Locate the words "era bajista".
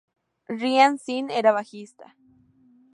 1.41-2.13